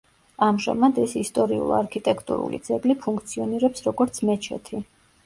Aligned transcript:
ამჟამად 0.45 1.01
ეს 1.01 1.11
ისტორიულ-არქიტექტურული 1.19 2.61
ძეგლი 2.71 2.97
ფუნქციონირებს, 3.05 3.85
როგორც 3.89 4.19
მეჩეთი. 4.31 4.81